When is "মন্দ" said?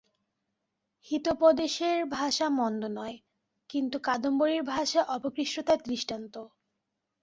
2.59-2.81